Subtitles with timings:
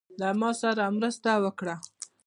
[0.19, 1.75] له ماسره مرسته وکړه.